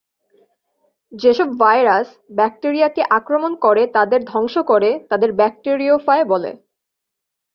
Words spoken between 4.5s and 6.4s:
করে, তাদের ব্যাকটেরিওফায়